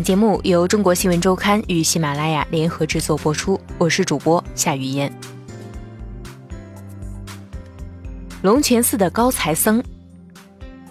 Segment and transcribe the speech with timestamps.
[0.00, 5.12] 本节目由中国新闻周刊与喜马拉雅联合制作播出，我是主播夏雨嫣。
[8.40, 9.84] 龙泉寺的高才僧，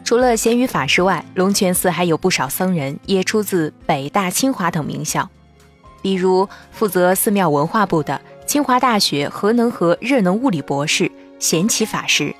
[0.03, 5.27] 除了贤于法师外，龙泉寺还有不少僧人也出自北大、清华等名校，
[6.03, 12.35] 比如负责寺庙文化部的清华大学核能和热能物理博士贤启法师，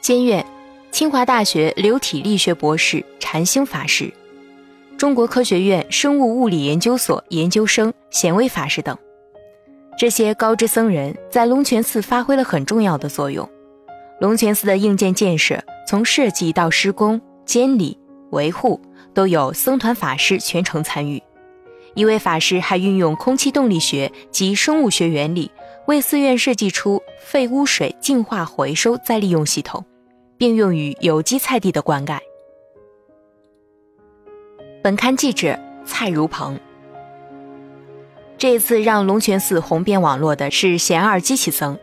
[0.00, 0.46] 监院
[0.90, 4.10] 清华大学流体力学博士禅兴法师。
[4.96, 8.96] 中国科学院生物物理研究所研究生显微法师等，
[9.98, 13.46] 这些高知僧人在龙泉寺发挥了很重要的作用。
[14.20, 17.98] 龙泉寺的硬件建设，从设计到施工、监理、
[18.30, 18.80] 维护，
[19.12, 21.22] 都有僧团法师全程参与。
[21.94, 25.50] 一位法师还运用空气动力学及生物学原理，
[25.86, 29.84] 为寺院设计出废污水净化回收再利用系统，
[30.38, 32.18] 并用于有机菜地的灌溉。
[34.86, 36.56] 本刊记者蔡如鹏。
[38.38, 41.76] 这次让龙泉寺红遍网络的是贤二机器僧。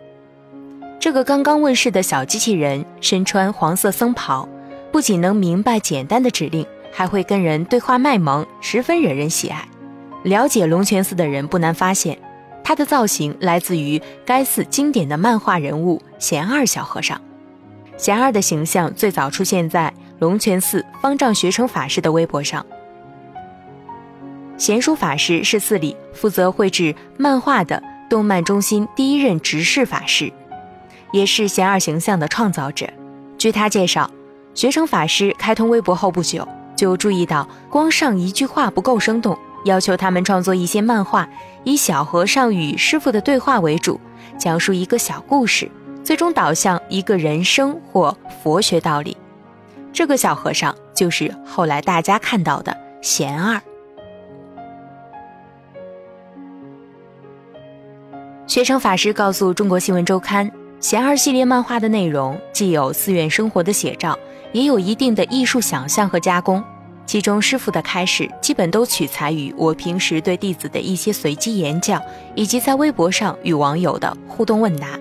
[1.02, 4.48] 这个刚刚问世的小机器人身穿黄色僧袍，
[4.90, 9.68] 不仅能明白简单的指令，还会跟人对话卖萌，十分惹人喜爱。
[10.24, 12.18] 了解龙泉寺的人不难发现，
[12.64, 17.20] 它的造型来自于该寺经典的漫画人物贤二小和尚。
[17.98, 22.66] 贤二的形象最早出现在龙泉寺方丈学成法师的微博上。
[24.64, 30.32] 贤书法师是寺里负责绘制漫画的动漫中心第一任执事法师，
[31.12, 32.88] 也是贤二形象的创造者。
[33.38, 34.10] 据他介绍，
[34.54, 36.48] 学成法师开通微博后不久，
[36.78, 41.28] 就注意到光上一句话不够生动，要求他们创作一些漫画，
[41.66, 44.00] 以小和尚与师傅的对话为主，
[44.38, 45.70] 讲述一个小故事，
[46.06, 49.18] 最终导向一个人生或佛学道理。
[49.92, 53.62] 这个小和尚就是后来大家看到的贤二。
[58.54, 60.48] 学成法师告诉中国新闻周刊，
[60.80, 64.16] 贤二系列漫画的内容既有寺院生活的写照，
[64.52, 66.64] 也有一定的艺术想象和加工。
[67.08, 72.00] 其中师傅的开始基本都取材于我平时对弟子的一些随机演讲，
[72.36, 75.00] 以及在微博上与网友的互动问答。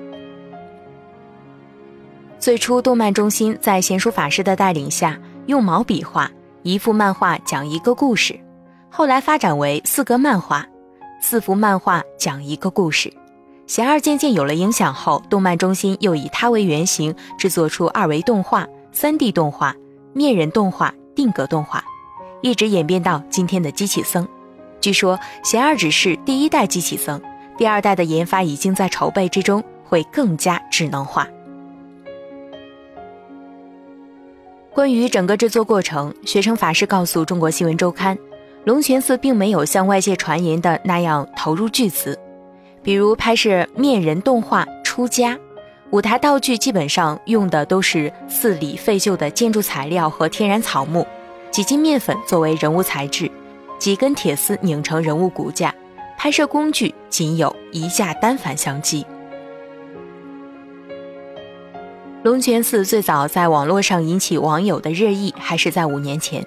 [2.38, 6.30] 最初，动漫中心在贤书法师的带领下，用毛笔画
[6.62, 8.34] 一幅漫画讲一个故事，
[8.88, 10.66] 后来发展为四格漫画，
[11.20, 13.12] 四幅漫画讲一个故事。
[13.72, 19.74] 贤二渐渐有了影响后，动漫中心又以他为原型制作出二维动画、三 D 动画、
[20.12, 21.82] 面人动画、定格动画，
[22.42, 24.28] 一直演变到今天的机器僧。
[24.78, 27.18] 据说贤二只是第一代机器僧，
[27.56, 31.26] 第二代的研发已经在筹备之中，会更加智能化。
[34.74, 38.18] 关于整个制作过程，学成法师告诉中国新闻周刊，
[38.66, 42.18] 龙泉寺并没有像外界传言的那样投入巨资。
[42.82, 45.34] 比如拍摄面人动画《出家》，
[45.90, 51.06] 舞台道具基本上用的都是寺里废旧的建筑材料和天然草木，
[51.50, 53.30] 几斤面粉作为人物材质，
[53.78, 55.72] 几根铁丝拧成人物骨架。
[56.18, 59.04] 拍摄工具仅有一架单反相机。
[62.22, 66.46] 龙泉寺最早在网络上引起网友的热议，还是在五年前，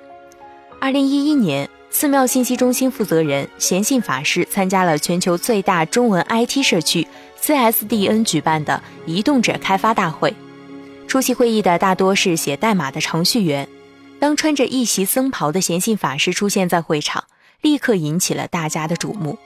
[0.79, 1.69] 二零一一年。
[1.97, 7.07] 寺庙信息中心负责人贤信法师参加了全球最大中文 IT 社区
[7.39, 10.35] CSDN 举办的移动者开发大会。
[11.07, 13.65] 出席会议的大多是写代码的程序员。
[14.19, 17.23] 当穿着一袭僧袍的贤信法师出现在会场，
[17.61, 19.37] 立刻引起了大家的瞩目。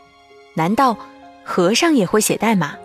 [0.55, 0.97] 难道
[1.43, 2.75] 和尚也会写代码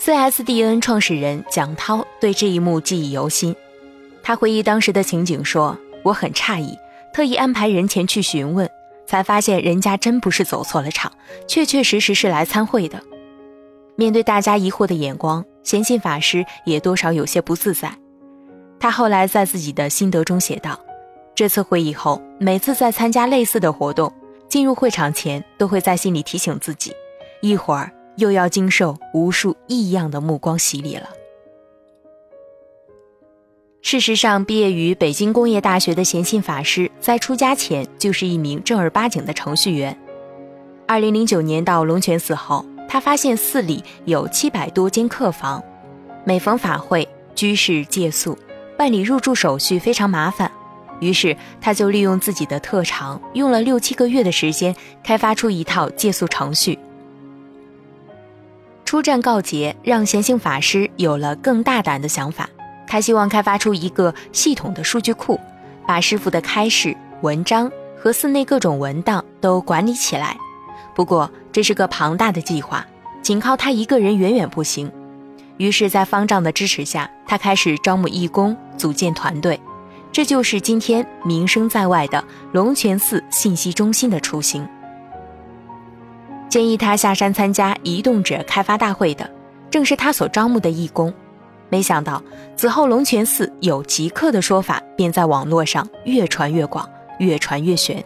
[0.00, 3.56] ？CSDN 创始人蒋涛对这一幕记忆犹新。
[4.24, 6.76] 他回忆当时的情景说：“我很诧异，
[7.12, 8.66] 特意安排人前去询问，
[9.06, 11.12] 才发现人家真不是走错了场，
[11.46, 13.02] 确确实实是来参会的。”
[13.96, 17.94] 面对大家疑惑的眼光，贤信法师也多少有些不自在。
[18.80, 20.80] 他后来在自己的心得中写道
[21.36, 24.10] ：“这次会议后，每次在参加类似的活动，
[24.48, 26.92] 进入会场前都会在心里提醒自己，
[27.42, 31.08] 一会儿又要经受无数异样的目光洗礼了。”
[33.84, 39.94] 事实上，毕业于北京工业大学的贤信法师，在出家前就是一名正儿八经的程序员。
[40.88, 45.62] 二零零九年到龙泉寺后，他发现寺里有七百多间客房，
[46.24, 48.38] 每逢法会，居士借宿，
[48.78, 50.50] 办理入住手续非常麻烦。
[51.00, 56.78] 于是，他就利用自己的特长，用了六七个月的时间，开发出一套借宿程序。
[58.86, 62.48] 出战告捷，让贤信法师有了更大胆的想法。
[62.86, 65.38] 他希望开发出一个系统的数据库，
[65.86, 70.36] 把师傅的开示、文章和寺内各种文档都管理起来。
[70.94, 72.86] 不过，这是个庞大的计划，
[73.22, 74.90] 仅靠他一个人远远不行。
[75.56, 79.58] 于是，在方丈的支持下，他开始招募义工，组建团队。
[80.12, 82.22] 这就是今天名声在外的
[82.52, 84.64] 龙泉寺信息中心的雏形。
[86.48, 89.28] 建议他下山参加移动者开发大会的，
[89.70, 91.12] 正是他所招募的义工。
[91.68, 92.22] 没想到
[92.56, 96.88] 此后龙泉寺有极客的说法，便在网络上越传越广，
[97.18, 98.02] 越传越玄。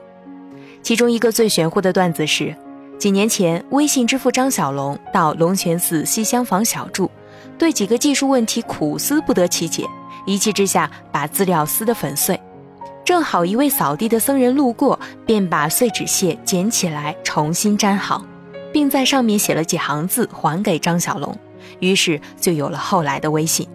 [0.83, 2.55] 其中一个最玄乎的段子是，
[2.99, 7.11] 几年前微信之父张小龙到龙泉寺西厢房小住，
[7.59, 9.85] 对几个技术问题苦思不得其解。
[10.25, 12.39] 一气之下，把资料撕得粉碎。
[13.05, 18.23] 正好一位扫地的僧人路过，便把碎纸屑捡起来重新粘好，
[18.73, 21.35] 并在上面写了几行字还给张小龙。
[21.81, 23.69] 于是就有了后来的微信。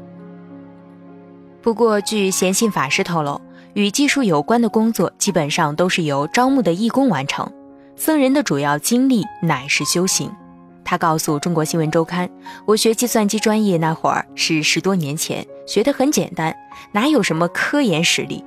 [1.62, 3.40] 不过，据贤信法师透露，
[3.74, 7.50] 与技术有关的工作基本上都是由招募的义工完成，
[7.96, 10.30] 僧人的主要精力乃是修行。
[10.84, 12.30] 他告诉中国新闻周刊
[12.68, 16.54] ：“我学计算机专业那会儿是十多年前，学得很简单，
[16.92, 18.44] 哪有什么科研实力。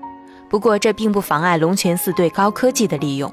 [0.50, 3.33] 不过这并不妨碍龙泉寺对高科技的利用。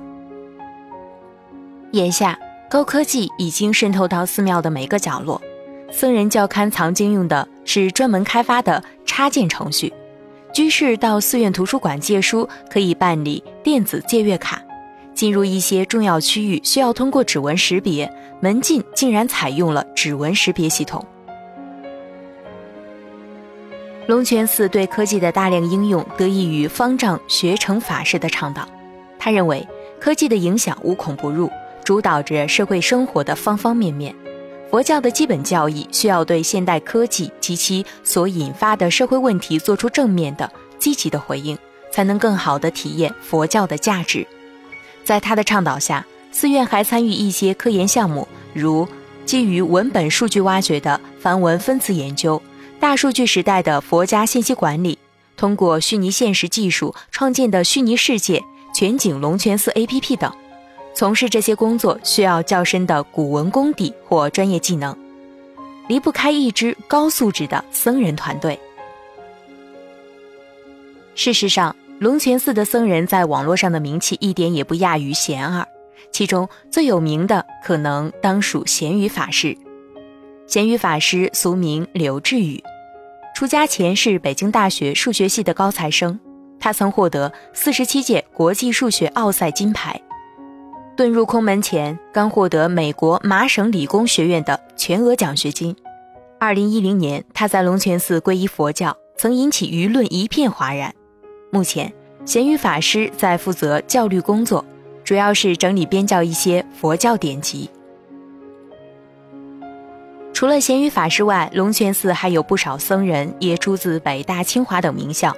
[1.91, 2.39] 眼下，
[2.69, 5.39] 高科技已经渗透到寺庙的每个角落。
[5.95, 9.93] 僧人教刊藏经用的是专门开发的插件程序，
[10.51, 14.59] 居士到寺院图书馆借书可以办理电子借阅卡。”
[15.13, 18.11] 进入一些重要区域需要通过指纹识别，
[18.41, 21.05] 门禁竟然采用了指纹识别系统。
[24.07, 28.67] 龙泉寺对科技的大量应用得益于方丈学成法师的倡导。
[29.19, 29.65] 他认为
[30.01, 31.47] 科技的影响无孔不入，
[31.83, 34.13] 主导着社会生活的方方面面。
[34.73, 41.55] 佛教的基本教义需要对现代科技及其所引发的社会问题做出正面的、积极的回应，
[41.91, 44.25] 才能更好地体验佛教的价值。
[45.03, 48.87] 在他的倡导下，寺院还参与一些科研项目，如
[49.27, 52.41] 基于文本数据挖掘的梵文分词研究、
[52.79, 54.97] 大数据时代的佛家信息管理、
[55.37, 58.43] 通过虚拟现实技术创建的虚拟世界
[58.73, 60.33] 全景龙泉寺 APP 等。
[60.93, 64.95] 从事这些工作需要较深的古文功底或专业技能，
[65.87, 68.59] 离不开一支高素质的僧人团队。
[71.15, 71.75] 事实上。
[71.99, 75.65] 龙泉寺的僧人在网络上的名气一点也不亚于贤儿，
[76.11, 79.55] 其中最有名的可能当属贤宇法师。
[80.45, 82.61] 贤宇法师俗名柳智宇，
[83.33, 86.19] 出家前是北京大学数学系的高材生，
[86.59, 90.01] 他曾获得四十七届国际数学奥赛金牌。
[90.95, 95.75] 遁入空门前，刚获得美国麻省理工学院的全额奖学金。
[96.39, 100.93] 二零一零年，他在龙泉寺皈依佛教，曾引起舆论一片哗然。
[101.51, 101.91] 目前，
[102.25, 104.63] 咸鱼法师在负责教律工作，
[105.03, 107.67] 主要是整理编教一些佛教典籍。
[110.31, 115.35] 除了咸鱼法师外，龙泉寺还有不少僧人也出自北大、清华等名校，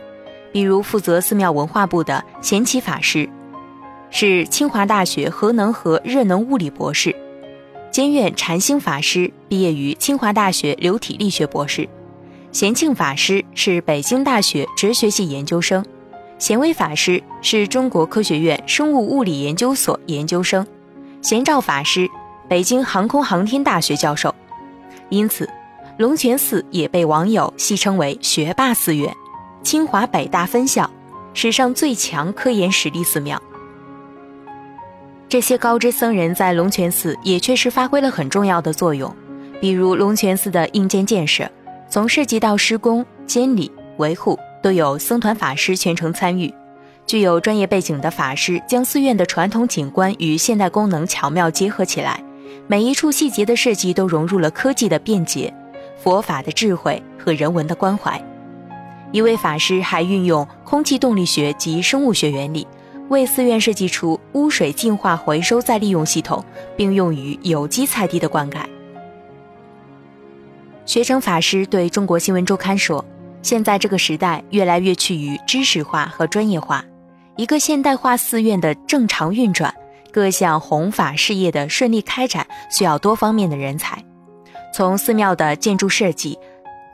[0.51, 3.29] 比如负责寺庙文化部的贤启法师，
[4.17, 7.11] 是清华大学核能和热能物理博士；
[7.91, 11.83] 监院禅兴法师毕业于清华大学流体力学博士；
[12.53, 15.85] 贤庆法师是北京大学哲学系研究生。
[16.37, 20.65] 贤威法师是中国科学院生物物理研究所研究生，
[21.21, 22.09] 贤照法师
[22.47, 24.33] 北京航空航天大学教授，
[25.09, 25.49] 因此
[25.97, 29.13] 龙泉寺也被网友戏称为“学霸寺院”，
[29.61, 30.89] 清华北大分校，
[31.33, 33.41] 史上最强科研实力寺庙。
[35.27, 39.13] 这些高知僧人在龙泉寺也确实发挥了很重要的作用，
[39.59, 41.49] 比如龙泉寺的硬件建设，
[41.89, 44.39] 从设计到施工、监理、维护。
[44.61, 46.51] 都有僧团法师全程参与，
[47.05, 52.19] 具有专业背景的法师将寺院的传统景观与现代功能巧妙结合起来，
[52.65, 55.53] 每一处细节的设计都融入了科技的便捷、
[56.01, 58.19] 佛法的智慧和人文的关怀。
[59.11, 62.65] 一位法师还运用空气动力学及生物学原理，
[63.09, 66.43] 为寺院设计出污水净化回收再利用系统，
[66.75, 68.59] 并用于有机菜地的灌溉。
[70.85, 73.03] 学成法师对中国新闻周刊说。
[73.41, 76.83] 现在这个时代越来越趋于知识化和专业化，
[77.35, 79.71] 一个现代化寺院的正常运转，
[80.11, 84.03] 各项弘法事业的顺利开展，需要多方面的人才。
[84.73, 86.39] 从寺庙的建筑设计、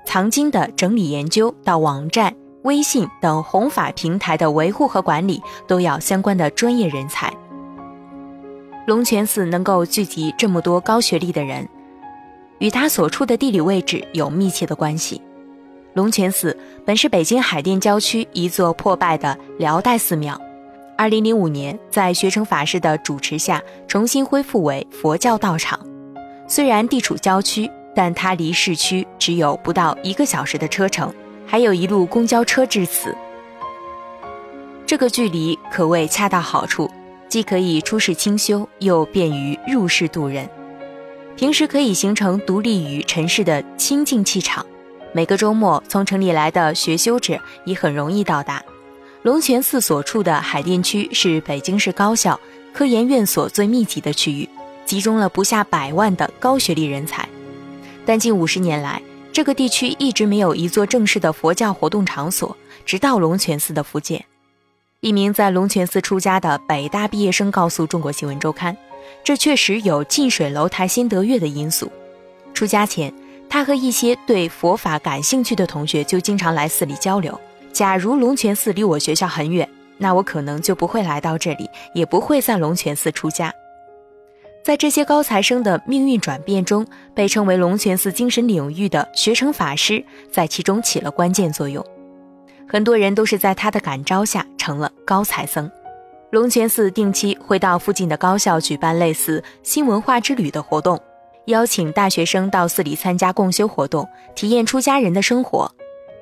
[0.06, 7.34] 藏经的整理研究，到网站、微信等弘法平台的维护和管理，都要相关的专业人才。
[8.88, 11.68] 龙泉寺能够聚集这么多高学历的人，
[12.60, 15.22] 与他所处的地理位置有密切的关系。
[15.94, 20.40] 龙泉寺本是北京海淀郊区一座破败的辽代寺庙，
[20.98, 25.80] 二零零五年在学成法师的主持下重新恢复为佛教道场。
[26.48, 31.14] 虽然地处郊区，但它离市区只有不到一个小时的车程，
[31.52, 33.14] 还有一路公交车至此。
[34.86, 36.90] 这个距离可谓恰到好处，
[37.28, 40.50] 既可以出世清修，又便于入世度人。
[41.36, 44.66] 平时可以形成独立于尘世的清净气场。
[45.12, 48.64] 每个周末从城里来的学修者也很容易到达。
[49.24, 52.40] 龙泉寺所处的海淀区是北京市高校
[52.72, 54.48] 科研院所最密集的区域，
[54.86, 57.28] 集中了不下百万的高学历人才。
[58.06, 59.02] 但近五十年来，
[59.34, 64.24] 这个地区一直没有一座正式的佛教活动场所，直到龙泉寺的复建。
[65.00, 68.76] 一名在龙泉寺出家的北大毕业生告诉中国新闻周刊
[69.24, 71.90] ：“这确实有近水楼台先得月的因素。
[72.54, 73.12] 出家前，
[73.50, 77.40] 他和一些对佛法感兴趣的同学就经常来寺里交流。
[77.72, 83.52] 假如龙泉寺离我学校很远，那我可能就不会来到这里，也不会在龙泉寺出家。”
[84.64, 91.84] 在这些高材生的命运转变中，被称为龙泉寺精神领域的学成法师在其中起了关键作用。
[92.68, 95.70] 很多人都是在他的感召下成了高材僧。
[96.30, 100.98] 龙泉寺定期会到附近的高校举办类似新文化之旅的活动，
[101.48, 105.70] 邀请大学生到寺里参加共修活动，体验出家人的生活，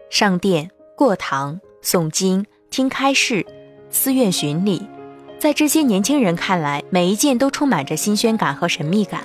[0.09, 3.45] 上殿、过堂、诵经、听开示、
[3.91, 4.81] 寺院巡礼。
[5.39, 9.21] 在这些年轻人看来，每一件都充满着新鲜感和神秘感。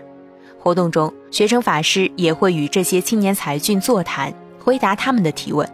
[0.61, 5.68] 活动中，学生法师也会与这些青年才俊座谈，回答他们的提问。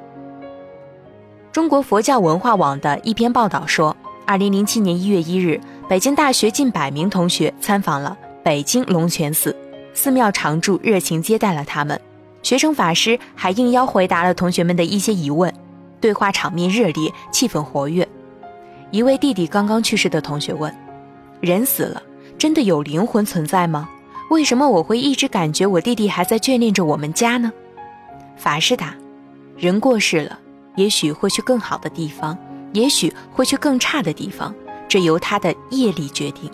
[1.53, 3.95] 中国佛教文化网的一篇报道说，
[4.25, 9.55] 二零零七年一月一日，北京大学近百名同学参访了北京龙泉寺，
[9.93, 12.01] 寺庙常住热情接待了他们。
[12.43, 15.53] 学生法师还应邀回答了同学们的一些疑问，
[16.01, 18.09] 对话场面热烈，气氛活跃。
[18.91, 20.75] 一位弟弟刚刚去世的同学问
[21.41, 22.03] ：“人死了，
[22.37, 23.89] 真的有灵魂存在吗？
[24.31, 27.53] 为什么我会一直感觉我弟弟还在眷恋着我们家呢？”
[28.37, 28.95] 法师答
[29.57, 30.39] ：“人过世了。”
[30.77, 32.39] 也许会去更好的地方，
[32.73, 34.55] 也许会去更差的地方，
[34.89, 36.49] 这由他的业力决定。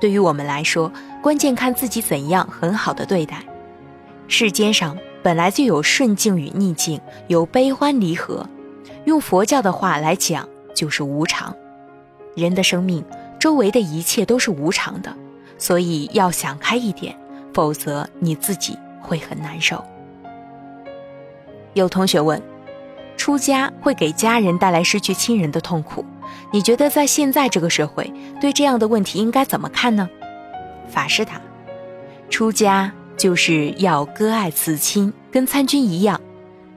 [0.00, 0.90] 对于我们来说，
[1.22, 3.36] 关键看自己怎样很好的对待。
[4.26, 6.98] 世间上本来就有顺境与逆境，
[7.28, 8.44] 有悲欢离合。
[9.04, 11.54] 用佛教的话来讲，就是无常。
[12.34, 13.04] 人的生命，
[13.38, 15.14] 周围的一切都是无常的，
[15.58, 17.16] 所以要想开一点，
[17.52, 19.84] 否则你自己会很难受。
[21.74, 22.40] 有同学问。
[23.14, 26.04] 出家会给家人带来失去亲人的痛苦，
[26.50, 30.08] 你觉得在现在这个社会，对这样的问题应该怎么看呢？
[30.88, 31.40] 法师答：
[32.30, 36.20] 出家就是要割爱慈亲，跟参军一样，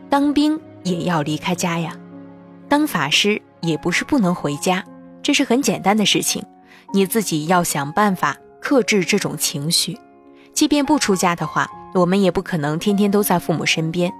[0.07, 1.97] 当兵也要离开家呀。
[2.69, 4.83] 当法师也不是不能回家，
[5.25, 6.43] 这是很简单的事情，
[6.93, 9.97] 你自己要想办法克制这种情绪。
[10.53, 14.13] 即便不出家的话，我们也不可能天天都在父母身边。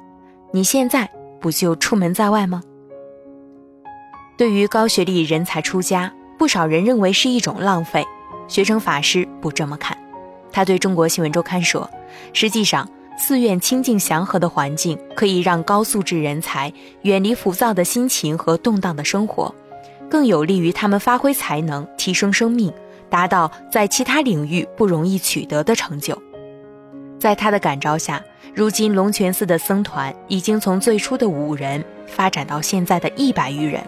[0.51, 1.07] 你现在。
[1.39, 2.63] 不就出门在外吗？
[4.35, 8.03] 对于高学历人才出家，不少人认为是一种浪费。
[8.47, 9.95] 学成法师不这么看，
[10.51, 11.87] 他对中国新闻周刊说
[12.33, 19.53] ：“实际上，寺院清静祥和的环境可以让高素质人才远离浮躁的心情和动荡的生活，
[20.15, 22.71] 更有利于他们发挥才能、提升生命，
[23.09, 26.17] 达到在其他领域不容易取得的成就。”
[27.19, 28.23] 在他的感召下。
[28.53, 33.83] 如今龙泉寺的僧团已经从最初的五人发展到现在的一百余人。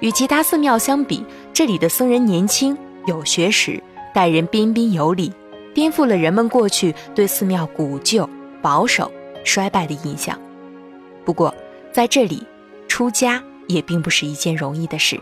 [0.00, 3.82] 与其他寺庙相比，这里的僧人年轻有学识，
[4.12, 5.32] 待人彬彬有礼，
[5.72, 8.28] 颠覆了人们过去对寺庙古旧、
[8.60, 9.10] 保守、
[9.42, 10.38] 衰败的印象。
[11.24, 11.54] 不过，
[11.90, 12.46] 在这里
[12.86, 15.18] 出家也并不是一件容易的事。